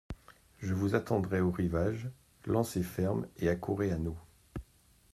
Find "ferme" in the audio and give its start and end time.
2.81-3.27